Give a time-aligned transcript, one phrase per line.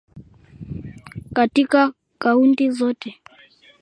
[1.35, 3.19] katika Kaunti zote